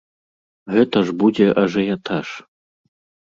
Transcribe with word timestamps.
Гэта 0.75 0.97
ж 1.09 1.13
будзе 1.19 1.47
ажыятаж! 1.63 2.27